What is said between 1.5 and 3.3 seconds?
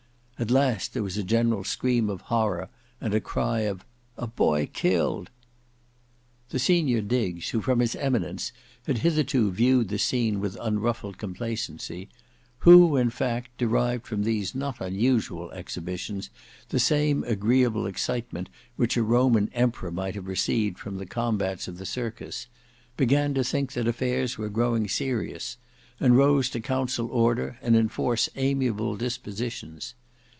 scream of horror, and a